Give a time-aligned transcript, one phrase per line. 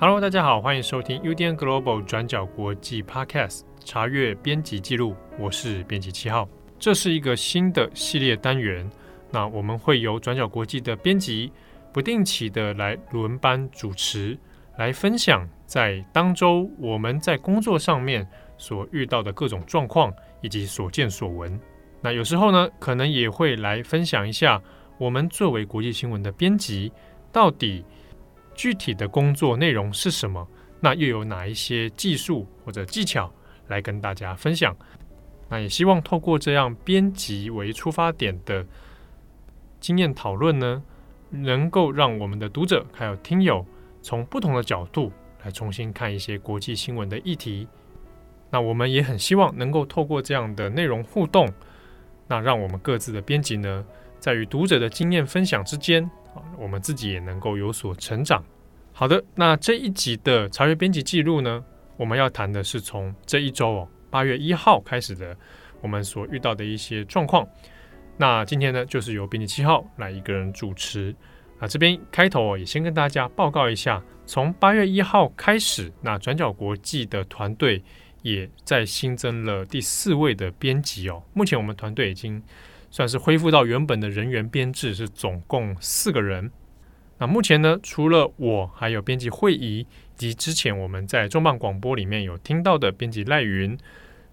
[0.00, 6.48] Hello，大家好，欢迎收听 UDN Global 转角国际 Podcast 查阅编辑记录，我是编辑七号。
[6.78, 8.88] 这是一个新的系列单元，
[9.32, 11.50] 那我们会由转角国际的编辑
[11.92, 14.38] 不定期的来轮班主持，
[14.76, 18.24] 来分享在当周我们在工作上面
[18.56, 21.58] 所遇到的各种状况以及所见所闻。
[22.00, 24.62] 那有时候呢，可能也会来分享一下
[24.96, 26.92] 我们作为国际新闻的编辑
[27.32, 27.84] 到底。
[28.58, 30.44] 具体的工作内容是什么？
[30.80, 33.32] 那又有哪一些技术或者技巧
[33.68, 34.76] 来跟大家分享？
[35.48, 38.66] 那也希望透过这样编辑为出发点的
[39.78, 40.82] 经验讨论呢，
[41.30, 43.64] 能够让我们的读者还有听友
[44.02, 45.12] 从不同的角度
[45.44, 47.68] 来重新看一些国际新闻的议题。
[48.50, 51.48] 那我们也很希望能够透过这样的内容互动，
[52.26, 53.86] 那让我们各自的编辑呢，
[54.18, 56.10] 在与读者的经验分享之间。
[56.58, 58.44] 我们自己也能够有所成长。
[58.92, 61.64] 好的，那这一集的查阅编辑记录呢，
[61.96, 65.36] 我们要谈的是从这一周哦，八月一号开始的
[65.80, 67.46] 我们所遇到的一些状况。
[68.16, 71.14] 那今天呢，就是由编辑七号来一个人主持。
[71.60, 77.82] 那这边开头哦，也先跟大家报告一下，从八月一号开始，那转角国际的团队
[78.22, 81.22] 也在新增了第四位的编辑哦。
[81.34, 82.42] 目前我们团队已经。
[82.90, 86.50] 算是恢复到原本的人员编制，是总共四个人。
[87.18, 89.86] 那目前呢，除了我，还有编辑会仪，以
[90.16, 93.76] 及之前我们在重磅广播里面有听到的编辑赖云，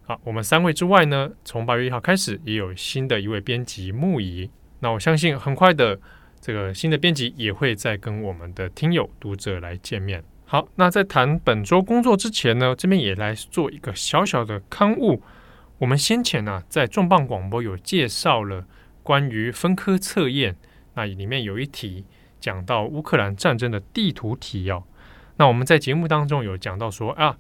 [0.04, 4.50] 好，我们三位之外呢，从八月一号开始，也有新的一位编辑木仪。
[4.82, 6.00] 那我相信很快的，
[6.40, 10.24] 这个新的编辑也会再跟我们的听友读者来见面。
[10.46, 15.24] 好，那在谈本周工作之前呢，这边也来做一个小小的刊物。
[15.78, 18.66] 我们先前呢、在重磅广播有介绍了
[19.04, 20.56] 关于分科测验，
[20.94, 22.06] 那里面有一题
[22.40, 24.84] 讲到乌克兰战争的地图题哦。
[25.36, 27.36] 那我们在节目当中有讲到说啊，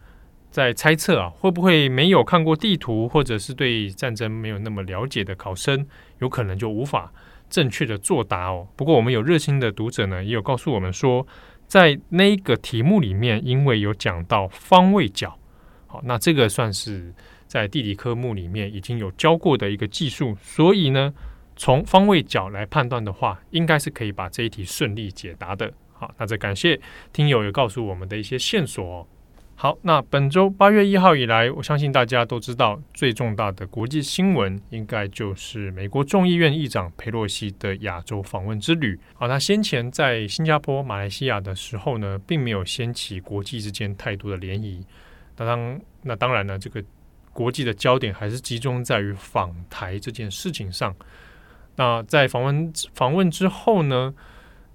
[0.52, 5.88] 在猜测啊，会不会没有看过地图或者是对战争没有那么了解的考生，
[6.20, 7.14] 有可能就无法
[7.50, 8.68] 正确的作答哦。
[8.76, 11.26] 不过我们有热心的读者呢，也有告诉我们说，
[11.68, 15.40] 在那个题目里面，因为有讲到方位角，
[15.88, 17.14] 好，那这个算是。
[17.56, 21.14] 在地理科目里面已经有教过的一个技术，所以呢，
[21.56, 25.72] 从方位角来判断的话，应该是可以把这一题顺利解答的。
[25.94, 26.78] 好，那这感谢
[27.14, 29.08] 听友有告诉我们的一些线索哦。
[29.56, 39.00] 好，那本周八月一号以来，我相信大家都知道最重大的国际新闻，应该就是美国众议院议长佩洛西的亚洲访问之旅。
[39.14, 44.84] 好，他先前在新加坡、马来西亚的时候呢，并没有掀起国际之间太多的涟漪。
[45.38, 46.84] 那当那当然呢，这个。
[47.36, 50.96] 国际的焦点还是集中在于访台这件事情上。
[51.76, 54.14] 那在访问访问之后呢，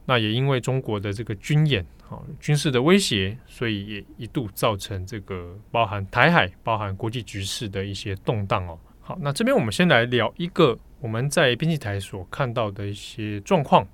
[0.04, 8.78] 那也因为中国的这个军演啊，军事的威胁，所以也一度造成这个包含台海、包含国际局势的一些动荡哦。
[9.00, 13.88] 好，那这边我们先来聊一个我们在编辑台所看到的一些状况。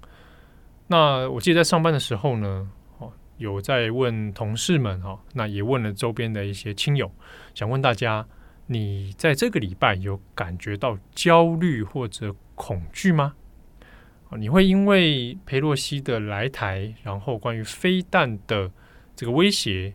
[0.89, 7.09] 那我记得在上班的时候呢，哦，有在问同事们哈，那也问了周边的一些亲友，
[7.55, 8.27] 想问大家。
[8.69, 13.35] 你在这个礼拜有感觉到焦虑或者恐惧吗？
[14.37, 18.69] 你会因为裴洛西的来台，然后关于飞弹的
[19.15, 19.95] 这个威胁，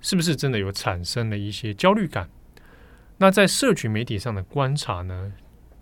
[0.00, 2.30] 是不是真的有产生了一些焦虑感？
[3.18, 5.32] 那在社群媒体上的观察呢，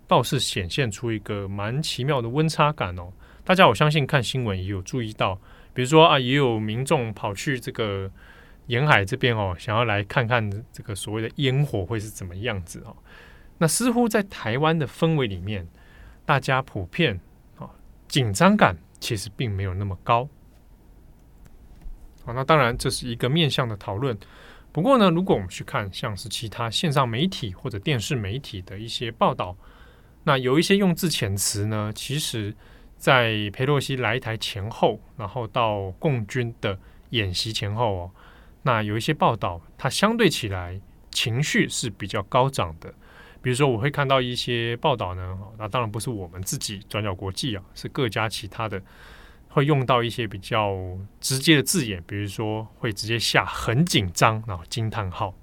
[0.07, 3.13] 倒是显现出一个蛮奇妙的温差感哦。
[3.43, 5.39] 大家我相信看新闻也有注意到，
[5.75, 8.11] 比如说啊，也有民众跑去这个。
[8.67, 12.95] 沿海这边哦，想要来看看这个所谓的烟火会是怎么样子哦。
[13.57, 15.67] 那似乎在台湾的氛围里面，
[16.25, 17.19] 大家普遍
[17.57, 17.69] 啊
[18.07, 20.27] 紧张感其实并没有那么高。
[22.25, 24.17] 好，那当然这是一个面向的讨论。
[24.71, 29.55] 不过呢，如果我们去看像是其他线上媒体或者电视媒体的一些报道，
[30.23, 32.53] 那有一些用字遣词呢，其实
[32.97, 36.77] 在佩洛西来台前后，然后到共军的
[37.11, 38.11] 演习前后哦。
[38.65, 40.81] 那有一些报道，它相对起来
[41.11, 42.91] 情绪是比较高涨的。
[43.39, 48.81] 比如说，我会看到一些报道呢，那当然不是我们自己转角国际啊，是各家其他的
[49.49, 50.75] 会用到一些比较
[51.19, 55.35] 直接的字眼，比如说会直接下很紧张，然后惊叹号，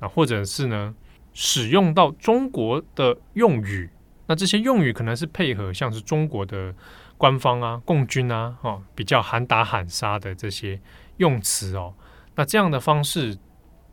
[0.00, 0.92] 那或者是呢
[1.32, 3.88] 使用到中国的用语，
[4.26, 6.74] 那这些用语可能是配合像是中国的
[7.16, 10.80] 官方啊、共军啊，哦，比较喊打喊杀的这些
[11.18, 11.94] 用词哦。
[12.34, 13.36] 那这样的方式，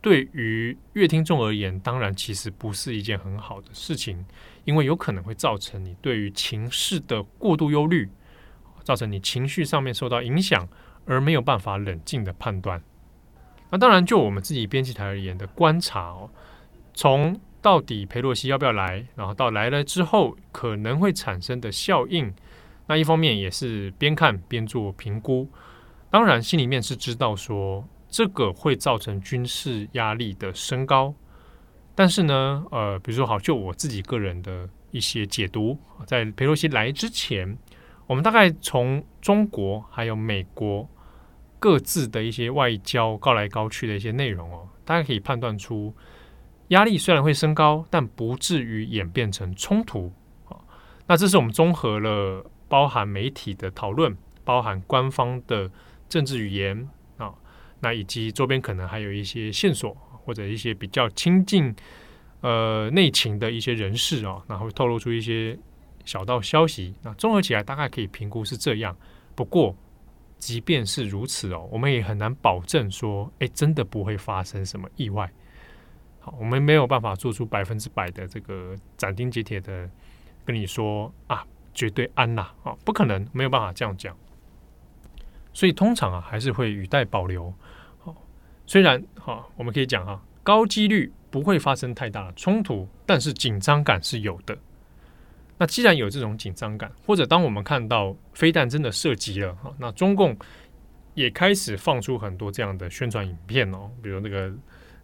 [0.02, 4.26] 对于乐听众而言，当然其实不是一件很好的事情，
[4.64, 8.10] 因为有可能会造成你对于情势的过度忧虑，
[8.84, 10.68] 造成你情绪上面受到影响，
[11.06, 12.82] 而没有办法冷静的判断。
[13.70, 16.30] 那当然，就我们自己编辑台而言的观察哦，
[16.94, 22.34] 从到底裴洛西要不要来，然后到来了之后可能会产生的效应，
[22.86, 25.50] 那一方面也是边看边做评估。
[26.10, 31.14] 当然，心里面是知道说这个会造成军事压力的升高，
[31.94, 37.58] 但是呢，呃，比如说好，就我自己个人的一些解读，在佩洛西来之前，
[38.06, 40.90] 我们大概从中国还有美国
[41.60, 45.94] 各自的一些外交高来高去的一些内容哦，大家可以判断出
[46.70, 50.14] 压力虽然会升高，但不至于演变成冲突
[50.48, 50.56] 啊。
[51.08, 55.70] 那这是我们综合了包含媒体的讨论，包含官方的。
[56.10, 56.88] 政治语言，
[57.80, 59.96] 那以及周边可能还有一些线索，
[60.26, 61.76] 或者一些比较亲近
[62.42, 65.58] 呃内情的一些人士啊，然后透露出一些
[66.06, 66.94] 小道消息。
[67.02, 68.96] 那综合起来，大概可以评估是这样。
[69.36, 69.76] 不过，
[70.38, 75.32] 即便是如此哦，我们也很难保证说，哎，真的不会发生什么意外。
[76.20, 79.90] 好，我们没有办法做出百分之百的这个斩钉截铁的
[80.44, 84.16] 跟你说啊，绝对安啦啊，不可能，没有办法这样讲。
[85.58, 87.52] 所以通常啊，还是会语带保留。
[87.98, 88.16] 好，
[88.68, 94.56] 虽然哈，我们可以讲哈，高几率不会发生太大的冲突，但是紧张感是有的。
[95.58, 100.38] 那既然有这种紧张感，或者当我们看到飞弹真的射击了哈，那中共
[101.16, 104.54] 也开始放出很多这样的宣传影片哦，比如那个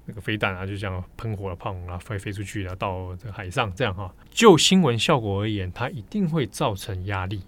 [0.05, 7.41] 那个飞弹啊，就像喷火的炮啊，飞飞出去啊，到这个海上这样哈，就新闻效果而言，它一定会造成压力。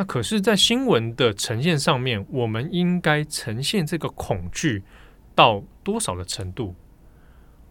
[0.00, 4.82] 那可是，在新闻的呈现上面，我们应该呈现这个恐惧
[5.34, 6.74] 到多少的程度？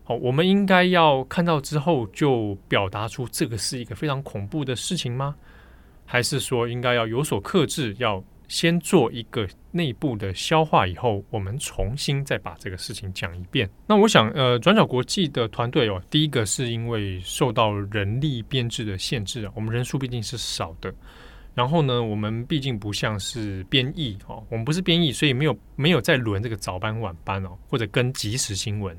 [0.03, 5.35] 好，我们应该要看到之后就表达出这个是一个非常恐怖的事情吗？
[6.05, 13.67] 还是说应该要有所克制，要先做一个内部的消化，以后我们重新再把这个事情讲一遍？
[13.87, 20.93] 那我想，呃，转角国际的团队哦，第一个是因为受到人力编制的限制啊，我们人数毕竟是少的。
[21.59, 28.97] 然后呢，我们毕竟不像是编译哦，我们不是编译，所以没有没有在轮这个早班晚班哦，或者跟即时新闻。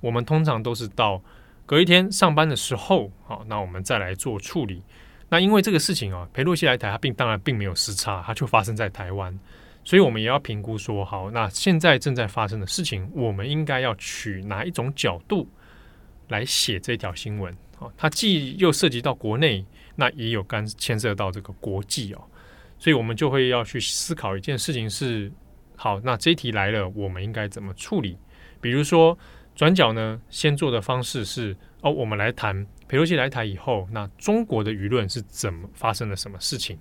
[0.00, 1.22] 我们通常都是到
[1.66, 4.82] 隔一天上班的时候，好，那我们再来做处理。
[5.28, 9.38] 那因为这个事情啊，裴洛西来台，他并当然并没有时差，它就发生在台湾，
[9.84, 15.46] 所以我们也要评估说，好，那现在正在发生的事情，我们应该要取哪一种角度
[16.28, 17.54] 来写这条新闻？
[17.80, 19.66] 哦，它既又涉及到国内。
[19.96, 22.22] 那也有干牵涉到这个国际哦，
[22.78, 25.30] 所以我们就会要去思考一件事情是：
[25.76, 28.16] 好，那这一题来了，我们应该怎么处理？
[28.62, 29.18] 比如说
[29.54, 36.78] 转角呢，先做的方式是哦，我们来谈裴洛西来台以后，那中国的舆论是怎么发生了什么事情，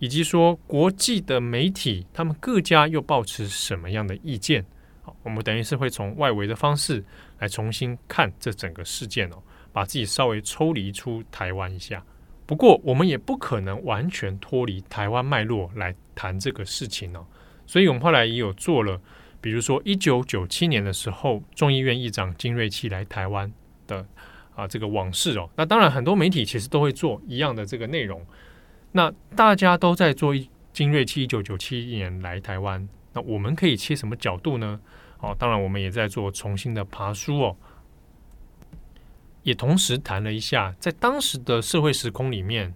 [0.00, 4.64] 以及说国际的媒体他们各家又抱持什么样的意见？
[5.02, 7.04] 好，我们等于是会从外围的方式
[7.38, 9.40] 来重新看这整个事件哦，
[9.76, 12.02] 把自己稍微抽离出台湾一下。
[12.46, 17.26] 不过，我们也不可能完全脱离台湾脉络来谈这个事情哦。
[17.66, 18.98] 所以，我们后来也有做了，
[19.38, 23.52] 比如说一九九七年的时候，众议院议长金瑞气来台湾
[23.86, 24.06] 的
[24.54, 25.50] 啊这个往事哦。
[25.56, 28.24] 那当然，很多媒体其实都会做一样的这个内容。
[28.92, 30.34] 那大家都在做
[30.72, 34.80] 金瑞气一九九七年来台湾，那我们可以切什么角度呢？
[35.18, 37.54] 哦，当然，我们也在做重新的爬梳哦。
[39.46, 42.74] 也同时谈了一下，在当时的社会时空里面，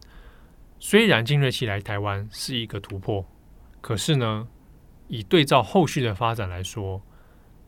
[0.78, 3.26] 虽然金瑞器来台湾是一个突破，
[3.80, 4.46] 可是呢，
[5.08, 7.02] 以对照后续的发展来说，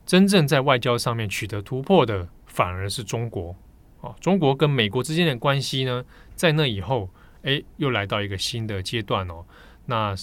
[0.05, 3.53] 真正在外交上面取得突破的反而是中国。
[3.99, 7.09] 哦，中国跟美国之间的关系呢，在那以后，
[7.41, 9.43] 哎，又来到一个新的阶段哦。
[9.85, 10.15] 那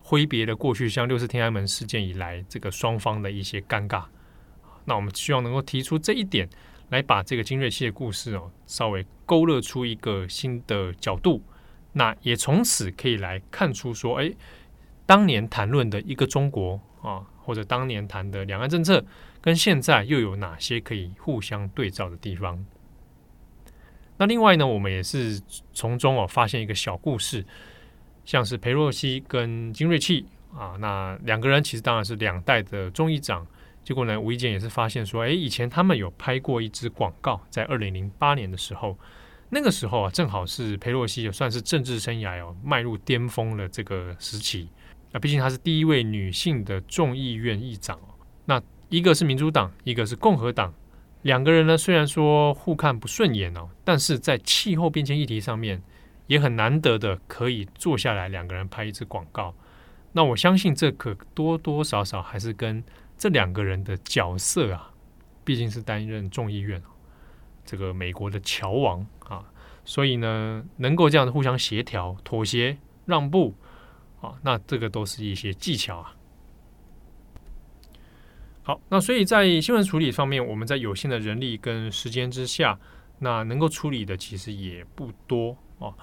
[0.00, 4.04] 挥别了过去像六四天安门事件以来这个双方的一些尴尬，
[4.86, 6.48] 那我们希望能够提出这一点。
[6.90, 11.42] 来把这个金瑞气的故事哦，稍微勾勒出一个新的角度，
[11.92, 14.32] 那也从此可以来看出说，哎，
[15.04, 19.04] 当年谈论的一个中国啊，或者当年谈的两岸政策，
[19.40, 22.64] 跟现在又有哪些可以互相对照的地方？
[24.16, 25.40] 那另外呢，我们也是
[25.74, 27.44] 从中哦发现一个小故事，
[28.24, 33.46] 像是裴洛西跟金瑞气啊，那两个人其实当然是两代的众议长。
[33.88, 38.94] 结果呢，无意间也是发现说，哎，以前他们有拍过一支广告，在二零零八年的时候，
[39.48, 44.68] 那个时候啊，正好是佩洛西也算是政治生涯哦迈入巅峰的这个时期
[45.12, 45.18] 啊。
[45.18, 47.98] 毕竟她是第一位女性的众议院议长。
[48.44, 50.74] 那一个是民主党，一个是共和党，
[51.22, 55.82] 两个人呢虽然说互看不顺眼哦，但是在气候变迁议题上面
[56.26, 59.54] 也很难得的可以坐下来两个人拍一支广告。
[60.12, 62.84] 那我相信这可多多少少还是跟
[63.18, 64.92] 这两个人的角色啊，
[65.44, 66.80] 毕竟是担任众议院
[67.64, 69.44] 这个美国的桥王啊，
[69.84, 73.54] 所以呢，能够这样互相协调、妥协、让步
[74.20, 76.14] 啊，那这个都是一些技巧啊。
[78.62, 82.78] 好，那所以在新闻处理方面，我们在有限的人力跟时间之下，
[83.18, 85.94] 那能够处理的其实也不多哦。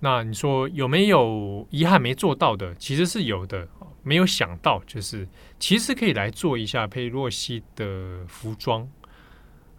[0.00, 2.74] 那你说有没有遗憾没做到的？
[2.76, 3.68] 其实是有的，
[4.04, 5.26] 没有想到就是
[5.58, 8.88] 其实可以来做一下佩洛西的服装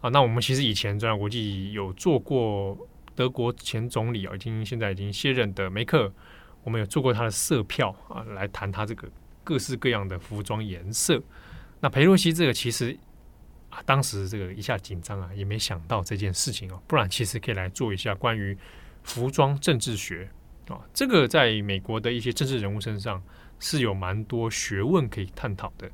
[0.02, 0.10] 啊。
[0.10, 2.78] 那我们其实以前中央国际有做过
[3.16, 6.12] 德国前总理啊，已经现在已经卸任的梅克，
[6.64, 9.08] 我们有做过他的色票啊，来谈他这个
[9.44, 11.22] 各式各样的服装颜色。
[11.80, 12.98] 那佩洛西这个其实
[13.70, 18.58] 啊，当时这个一下紧张啊，也没想到这件事情哦，不然其实可以来做一下关于。
[19.06, 20.28] 服装政治学
[20.68, 23.22] 啊，这个在美国的一些政治人物身上
[23.60, 25.90] 是有蛮多学问可以探讨的。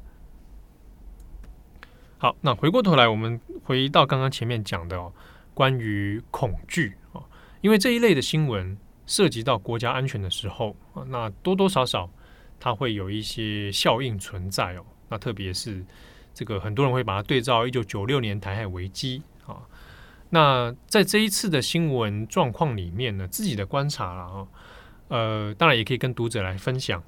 [2.18, 5.12] 好，那回过头来，我们回到刚刚前面讲的哦，
[5.54, 7.24] 关于恐惧啊，
[7.62, 8.78] 因为这一类的新闻
[9.08, 10.76] 涉及到国家安全的时候，
[11.08, 12.08] 那多多少少
[12.60, 14.86] 它会有一些效应存在哦。
[15.10, 15.84] 那特别是
[16.34, 19.58] 这个很多人会把它对照一九九六年台海危机啊。
[20.30, 24.48] 那在这一次的新闻状况里面呢，自己的观察了啊，
[25.08, 27.04] 呃，当然也可以跟读者来分享。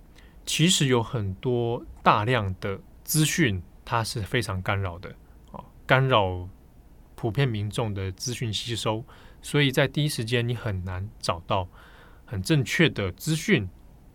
[0.46, 5.10] 其实有很多大量的资讯，它是非常干扰的
[5.52, 6.48] 啊，干扰
[7.16, 9.04] 普遍民众的资讯吸收，
[9.42, 11.68] 所以在第一时间你很难找到
[12.26, 13.70] 很正确的资讯，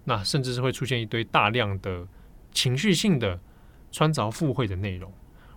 [0.05, 2.07] 那甚至是会出现一堆大量的
[2.53, 3.41] 情绪性的
[3.91, 5.13] 穿凿附会的内容。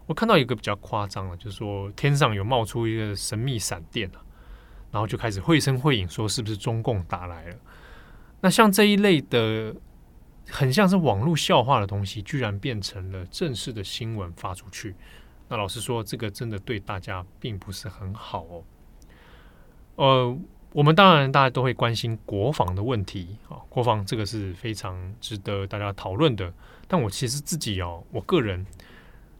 [0.05, 4.19] 我看到一个比较夸张的，就是说天上有冒出一个神秘闪电啊，
[4.91, 7.55] 然后就开始绘声绘影说是不是中共打来了？
[8.41, 9.75] 那像这一类的
[10.47, 14.95] 很像是网络笑话的东西，居然变成了正式的新闻发出去。
[15.47, 18.63] 那老实说，这个真的对大家并不是很好哦。
[19.95, 20.37] 呃，
[20.73, 26.53] 我们当然大家都会关心国防的问题啊，国防这个是非常值得大家讨论的。
[26.87, 28.65] 但我其实自己哦，我个人。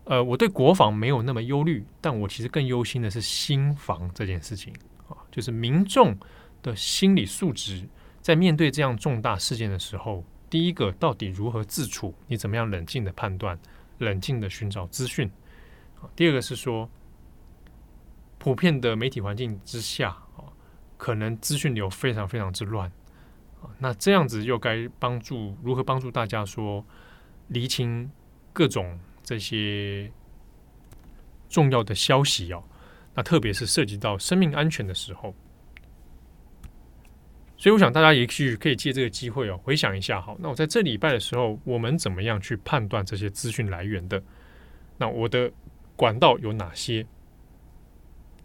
[0.04, 4.74] 呃，我对国防没有那么忧虑，但我其实更忧心的是心防这件事情
[5.08, 6.18] 啊，就是民众
[6.64, 7.88] 的心理素质，
[8.20, 12.14] 在面对这样重大事件的时候，第一个到底如何自处？
[12.28, 13.58] 你怎么样冷静的判断，
[13.98, 15.32] 冷静的寻找资讯？
[16.16, 16.88] 第二个是说，
[18.38, 20.46] 普遍的媒体环境之下啊，
[20.98, 22.92] 可能资讯流非常非常之乱
[23.62, 26.86] 啊，那这样子又该帮助如何帮助大家说
[27.48, 28.12] 厘清
[28.54, 29.00] 各种？
[29.24, 30.12] 这些
[31.48, 32.62] 重要的消息哦，
[33.14, 35.34] 那特别是涉及到生命安全的时候，
[37.62, 44.20] 所以我想大家也许可以借这个机会哦，回想一下，好，那我在这礼拜的时候，我们怎么样去判断这些资讯来源的？
[44.98, 45.52] 那我的
[45.96, 47.06] 管道有哪些？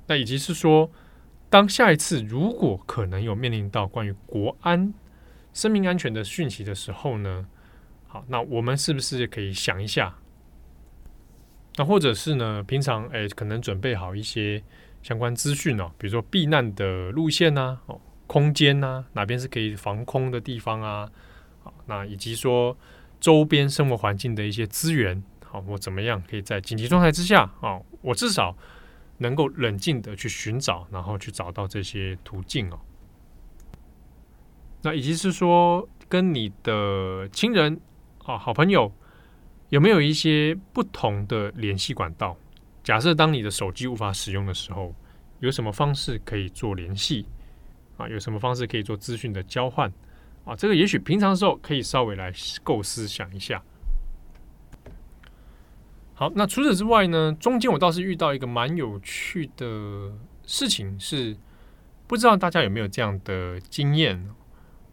[0.06, 0.90] 那以及是说，
[1.48, 4.92] 当下一次如果可能有面临到关于国安、
[5.54, 7.46] 生命安全的讯息的时候呢？
[8.06, 10.14] 好，那我们是不是可以想一下？
[11.76, 12.62] 那或者是呢？
[12.64, 14.62] 平常诶，可能准备好一些
[15.02, 21.08] 相关资讯哦，比如说避难的路线呐、啊，哦，空间呐、啊，哪边是可以防空的地方啊？
[21.62, 22.76] 好，那以及说
[23.20, 28.56] 周边生活环境的一些资源，好，我怎么样可以在紧急状态之下，哦，我至少
[29.18, 32.78] 能够冷静的去寻找，然后去找到这些途径哦。
[34.82, 37.80] 那以及是说跟你的亲人
[38.24, 38.92] 啊、好朋友。
[39.70, 42.36] 有没有一些不同的联系管道？
[42.84, 44.94] 假设当你的手机无法使用的时候，
[45.40, 47.26] 有什么方式可以做联系？
[47.96, 49.92] 啊，有什么方式可以做资讯的交换？
[50.44, 53.62] 啊，这个也许平常的时候可以稍微来构思想一下。
[56.14, 57.36] 好，那除此之外呢？
[57.38, 60.12] 中间我倒是遇到一个蛮有趣的
[60.46, 61.36] 事情，是
[62.06, 64.28] 不知道大家有没有这样的经验？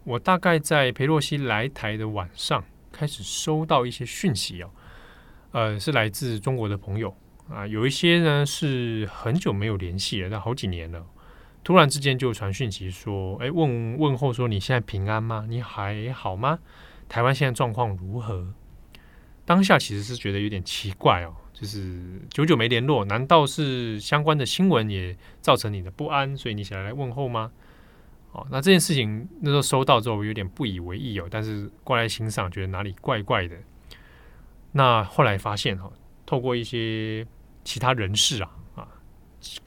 [0.04, 2.64] 我大概在裴洛西来台的晚上。
[2.96, 4.70] 开始收到一些讯息哦，
[5.50, 7.12] 呃，是来自中国的朋友
[7.50, 11.04] 啊，有一些呢是很久没有联系了，但好几年了，
[11.64, 15.46] 突然之间就传讯息说，哎，问问候说你现在平安吗？
[15.48, 16.58] 你还好吗？
[17.08, 18.52] 台湾现在状况如何？
[19.46, 27.50] 当下其实是觉得有点奇怪哦，就是久久没联络，难道是相关的新闻也造成你的不安，所以你想来问候吗？
[28.32, 33.56] 哦，那这件事情那时候收到之后，我有点不以为意哦，但是过来欣赏，觉得哪里怪怪的。
[34.72, 35.90] 那后来发现哈，
[36.26, 37.26] 透过一些
[37.64, 38.50] 其他人士啊，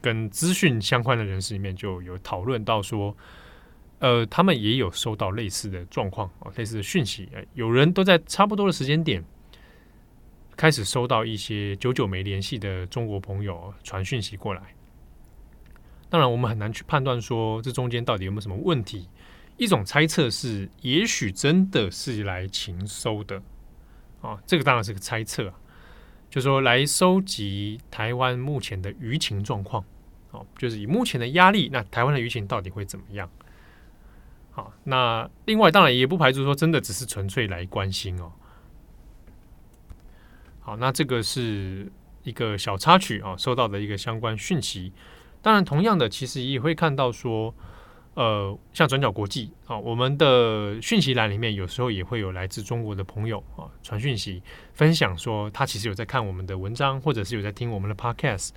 [0.00, 3.16] 跟资讯相关的人士里面就有讨论到说，
[3.98, 9.24] 呃，他们也有收到类似的状况啊，类似的讯息，有人都在差不多的时间点
[10.56, 14.62] 开始收到一些久久没联系的中国朋友传讯息过来。
[16.10, 19.08] 当然，我们很难去判断说这中间到底有没有什么问题。
[19.56, 23.42] 一种猜测是，也许真的是来情收的
[24.20, 25.54] 啊，这个当然是个猜测啊，
[26.30, 29.84] 就是说来收集台湾目前的舆情状况，
[30.30, 33.30] 哦，就是以目前的压力，那台湾的舆情到底会怎么样？
[34.50, 38.32] 好，那另外当然也不排除说真的只是纯粹来关心哦。
[40.60, 41.90] 好，那这个是
[42.22, 44.92] 一个小插曲啊，收到的一个相关讯息。
[45.40, 47.54] 当然，同样的，其实也会看到说。
[48.18, 54.42] 呃，像转角国际啊，我们的讯息栏里面有时候也会有来自中国的朋友啊传讯息，
[54.74, 58.48] 分享说他其实有在看我们的文章，或者是有在听我们的 podcast，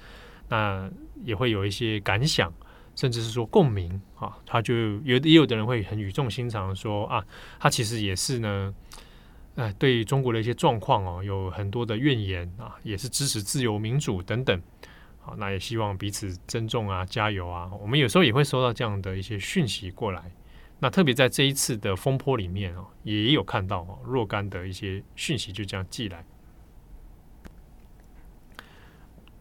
[0.50, 0.89] 那
[1.24, 2.51] 也会有一些感想，
[2.96, 4.36] 甚至是说共鸣啊。
[4.48, 7.24] 他就有也有的人会很语重心长说啊，
[7.60, 8.74] 他其实也是呢，
[9.53, 14.60] 呃，对中国的一些状况哦，有很多的怨言啊，也是支持自由民主等等。
[15.24, 17.70] 好，那也希望彼此珍重啊，加油啊！
[17.80, 20.32] 我们有时候也会收到这样的一些讯息过来。
[20.80, 26.25] 那特别在这一次的风波里面哦，也有看到哦，若干的一些讯息就这样寄来。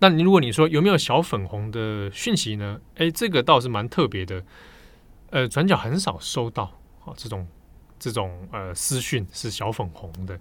[0.01, 2.79] 那你如果你说有没有小粉红的讯息呢？
[2.97, 4.45] 诶，这个倒是蛮特别的。
[5.31, 6.65] 呃，转角很少收到
[7.05, 7.49] 啊这种
[7.99, 10.39] 这种呃私讯是小粉红的。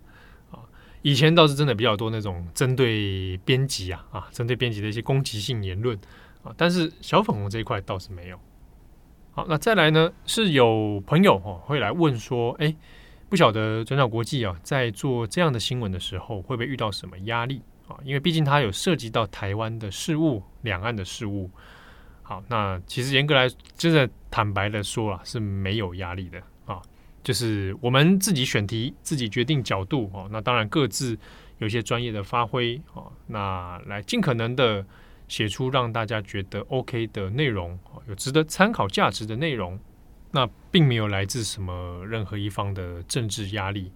[1.02, 5.98] 以前倒是真的比较多那种针对编辑啊啊，针对编辑的一些攻击性言论
[6.44, 8.40] 啊，但是小粉红这一块倒是没有。
[9.32, 12.76] 好，那再来呢，是有朋友哦会来问说，哎，
[13.30, 17.96] 不晓得转角国际啊在做这样的新闻的时候，会不会遇到什么压力啊？
[18.04, 21.50] 因为毕竟它有涉及到台湾的事务、两岸的事务。
[22.24, 26.42] 好，那其实严格来，真的坦白的说啊，是没有压力的。
[27.30, 30.28] 就是我们自己选题，自己决定角度哦。
[30.32, 31.16] 那当然各自
[31.60, 33.12] 有些专业的发挥哦。
[33.28, 34.84] 那来尽可能的
[35.28, 39.80] 写出让大家觉得 OK 的内容，有值得参考价值的内容。
[40.32, 43.92] 那并没有来自什么任何一方的政治压力。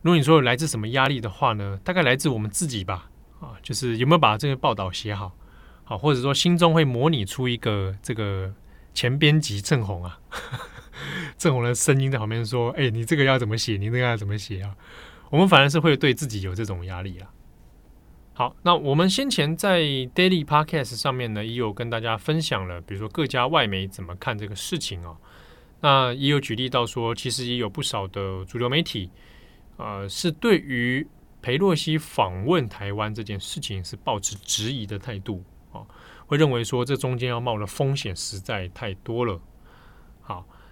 [0.00, 1.78] 如果你说来自什么压力的话呢？
[1.84, 3.10] 大概来自我们自己吧。
[3.38, 5.36] 啊，就是有没有把这个报道写好？
[5.84, 8.54] 好，或者说心中会模拟出一个这个
[8.94, 10.18] 前编辑正红啊。
[11.38, 13.76] 郑红的声音在旁边说：“哎、你这个要怎么写？
[13.76, 14.76] 你那个要怎么写啊？”
[15.30, 17.30] 我们反而是会对自己有这种压力啦。
[18.32, 25.16] 好，那我们先前在 Daily Podcast 上面呢，也有跟大家分享了，比如说各家外媒怎么看这个事情哦。
[25.80, 29.10] 那也有举例到说，其实也有不少的主流媒体，
[29.76, 31.06] 呃，是对于
[31.42, 35.82] 裴洛西访问台湾这件事情是抱持质疑的态度啊，
[36.26, 39.40] 会认为说这中间要冒的风险实在太多了。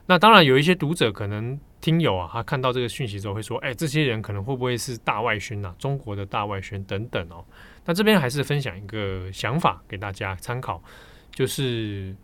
[0.08, 5.74] 那当然有一些读者可能听友啊，他看到这个讯息之后会说：“哎，这些人可能会不会是大外宣呐？
[5.78, 7.44] 中国的大外宣等等哦。”
[7.84, 10.82] 那这边还是分享一个想法给大家参考，
[11.30, 12.14] 就是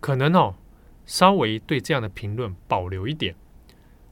[0.00, 0.54] 可能哦，
[1.04, 3.34] 稍微对这样的评论保留一点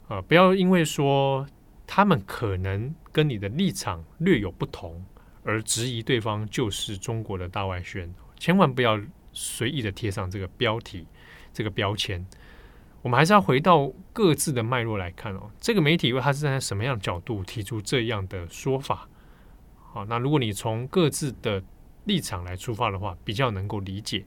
[0.07, 1.47] 啊，不要因为说
[1.87, 5.03] 他们可能跟你的立场略有不同
[5.43, 8.99] 而质疑对方就是中国的大外宣，千万不要
[9.33, 11.07] 随意的贴上这个标题、
[11.51, 12.23] 这个标签。
[13.07, 15.49] 我们还是要回到各自的脉络来看哦。
[15.61, 19.07] 这个媒体，为它是站在什么样的角度提出这样的说法？
[19.93, 21.63] 好，那如果你从各自的
[22.03, 24.25] 立场来出发的话，比较能够理解。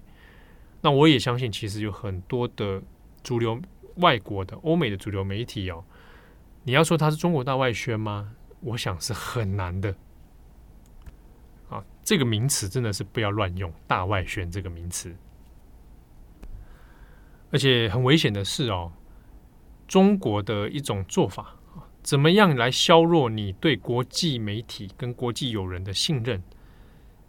[0.81, 2.83] 那我也相信，其实有很多的
[3.23, 3.61] 主流
[3.97, 5.85] 外国的欧美的主流媒体哦，
[6.63, 8.33] 你要说它是中国大外宣吗？
[8.61, 9.95] 我想是很难的。
[11.69, 15.15] 啊，这个名词真的是不要乱用“大外宣”这个名词。
[17.51, 18.93] 而且很危险的是哦，
[19.89, 21.57] 中国的一种做法，
[22.03, 26.43] 怎么样来削弱你对国际媒体跟国际友人的信任？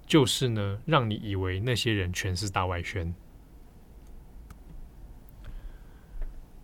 [0.06, 3.14] 就是呢，让你以为那些人全是大外宣。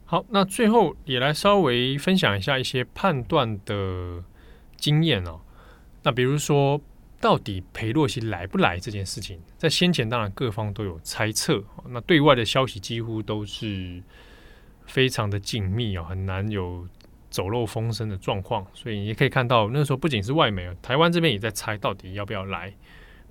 [0.05, 4.23] 好，那最后也来稍微分享一下一些判断的
[4.75, 5.41] 经验哦。
[6.03, 6.81] 那比如说。
[7.19, 14.01] 到底裴洛西来不来这件事情，在先前当然各方都有猜测，那对外的消息几乎都是
[14.85, 16.87] 非常的紧密哦，很难有
[17.31, 18.65] 走漏风声的状况。
[18.71, 22.71] 所以你也可以看到，那时候不仅是外媒，台湾这边也在猜到底要不要来。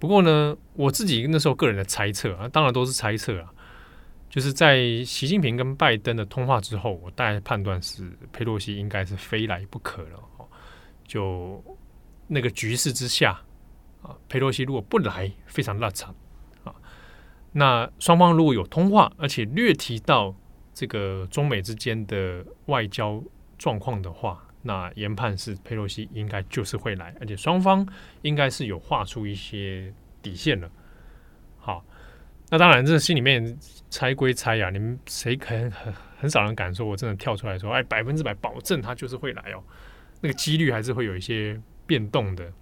[0.01, 3.55] 不过呢，我自己那时候个人的猜测啊，当然都是猜测啊，
[4.29, 10.19] 就是在习近平跟拜登的通话之后，我大概判断是裴洛西应该是非来不可了。
[11.07, 11.63] 就
[12.27, 13.41] 那个局势之下。
[14.07, 16.15] 啊，佩洛西如果不来，非常拉长
[16.65, 16.73] 啊。
[17.53, 20.35] 那双方如果有通话，而且略提到
[20.73, 23.23] 这个中美之间的外交
[23.59, 27.87] 状况的话，那研判是佩洛西应该就是会来，而且双方
[28.23, 29.93] 应该是有画出一些
[30.23, 30.71] 底线了。
[31.59, 31.85] 好，
[32.51, 33.59] 那当然这心里面
[33.91, 39.63] 猜归猜呀、啊，你们谁肯很很少人敢说，我真的跳出来说，哎，百分之百保证他就是会来哦，
[40.21, 42.53] 那个几率还是会有一些变动的。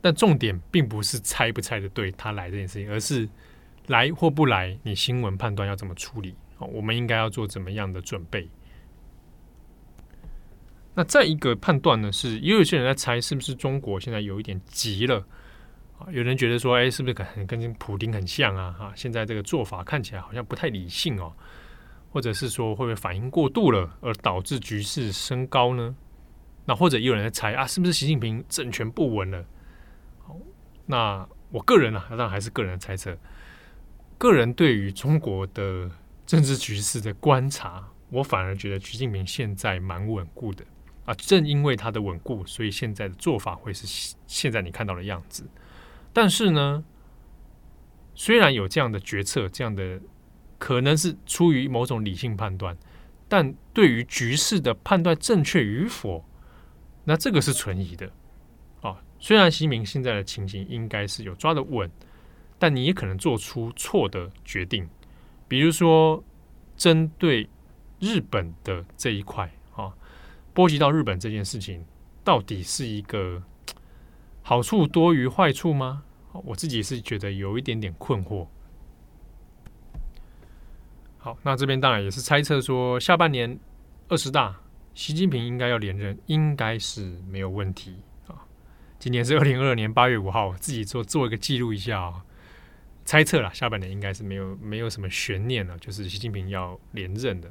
[0.00, 3.28] 但重点并不是猜不猜的对他来这件事情，而是
[3.86, 6.34] 来或不来，你新闻判断要怎么处理？
[6.58, 8.48] 哦，我们应该要做怎么样的准备？
[10.94, 15.24] 那再一个判断呢，是也有些人在猜，是不是中国现在有一点急了？
[15.98, 18.74] 啊，有人觉得说，哎，是不是跟跟普丁很像啊？
[18.78, 21.32] 哈，现在这个做法看起来好像不太理性哦，
[22.10, 25.94] 或者是说会不会反应过度了，而导致局势升高呢？
[26.66, 29.44] 那或者也有人在猜啊，是不是习近平政权不稳了？
[30.90, 33.16] 那我个人呢、啊，当然还是个人的猜测。
[34.18, 35.88] 个人对于中国的
[36.26, 40.64] 政治局势的观察，我反而觉得习近平现在蛮稳固的
[41.04, 41.14] 啊。
[41.14, 43.86] 正因为他的稳固，所以现在的做法会是
[44.26, 45.48] 现在你看到的样子。
[46.12, 46.84] 但是呢，
[48.14, 50.00] 虽然有这样的决策，这样的
[50.58, 52.76] 可能是出于某种理性判断，
[53.28, 56.24] 但对于局势的判断正确与否，
[57.04, 58.10] 那这个是存疑的。
[59.20, 61.88] 虽然习近平现在的情形应该是有抓得稳，
[62.58, 64.88] 但你也可能做出错的决定。
[65.46, 66.24] 比如说，
[66.76, 67.48] 针对
[68.00, 69.92] 日本的这一块啊，
[70.54, 71.84] 波及到日本这件事情，
[72.24, 73.42] 到底是一个
[74.42, 76.02] 好处多于坏处吗？
[76.32, 78.46] 我自己是觉得有一点点困惑。
[81.18, 83.58] 好，那这边当然也是猜测说，下半年
[84.08, 84.58] 二十大，
[84.94, 87.96] 习近平应该要连任，应该是没有问题。
[89.00, 92.22] 今年是二零二二年八月五号，自己做做一个记录一下啊、哦，
[93.06, 97.50] 猜测了下半年应该是没有没有什么悬念了，就是习近平要连任的，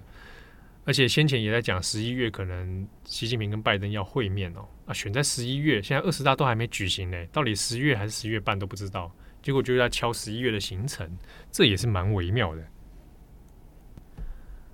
[0.86, 11.18] 而且先前也在讲十一月可能习近平跟拜登要会面哦，啊选在十一月，现在二十大都还没举行呢，到底十月还是十月半都不知道，结果就在敲十一月的行程，
[11.52, 12.64] 这也是蛮微妙的。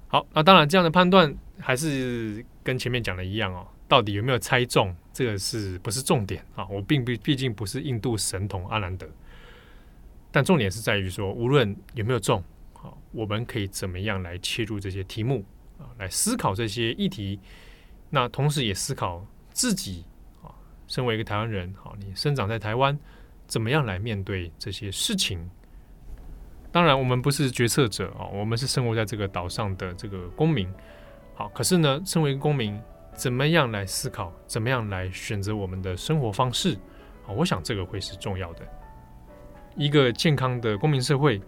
[0.10, 3.66] 好，那当然这样的判断还是跟前面讲的一样哦。
[3.88, 4.96] 到底有没有猜中？
[5.14, 6.68] 这个是不是重点啊？
[6.68, 9.08] 我并不毕竟不是印度神童阿兰德，
[10.30, 12.44] 但重点是在于说，无论有没有中，
[12.74, 15.46] 好，我们可以怎么样来切入这些题目
[15.80, 17.40] 啊，来思考这些议题。
[18.10, 20.04] 那同时也思考自己
[20.44, 20.52] 啊，
[20.86, 23.00] 身为一个台湾人，好，你生长在台湾，
[23.48, 25.50] 怎么样来面对这些事情？
[26.74, 30.68] 当然，我们不是决策者啊，我们是生活在这个岛上的这个公民。
[31.36, 32.78] 好，可是呢，身为一个公民。
[33.16, 34.32] 怎么样来思考？
[34.46, 36.78] 怎么样来选择我们的生活方式？
[37.26, 38.62] 啊，我想这个会是重要的。
[39.76, 41.42] 一个健康的公民社会，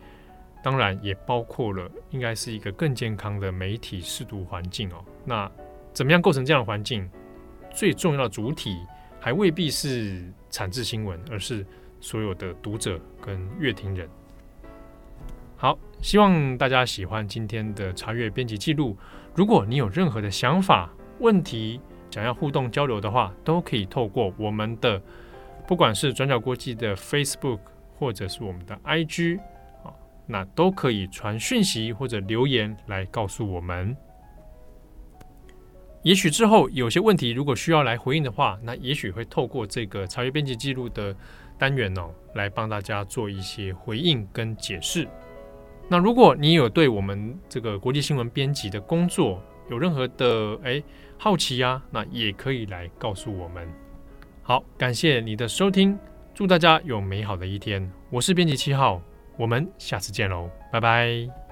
[0.64, 5.04] 当然也包括了应该是一个更健康的媒体识读环境哦。
[5.26, 5.52] 那
[5.94, 7.08] 怎么样构成这样的环境？
[7.74, 8.78] 最重要的主体
[9.20, 11.66] 还未必是产制新闻，而是
[12.00, 14.10] 所有的读者跟阅听人。
[15.58, 18.98] 好，希望大家喜欢今天的查阅编辑记录。
[19.36, 25.02] 如果你有任何的想法，问题想要互动交流的话，都可以透过我们的，
[25.68, 27.60] 不管是转角国际的 Facebook，
[27.98, 29.40] 或者是我们的 IG，
[29.84, 29.94] 啊，
[30.26, 33.96] 那都可以传讯息或者留言来告诉我们。
[36.04, 41.14] 也许之后有些问题如果需要来回应的话，那也许会透过这个查阅编辑记录的
[41.58, 45.08] 单元哦，来帮大家做一些回应跟解释。
[45.90, 50.82] 那如果你有对我们这个国际新闻编辑的工作有任何的哎，
[51.18, 53.68] 好奇呀、啊，那也可以来告诉我们。
[54.44, 55.98] 好，感谢你的收听，
[56.34, 57.92] 祝大家有美好的一天。
[58.10, 59.02] 我是编辑七号，
[59.38, 61.47] 我们下次见喽，拜拜。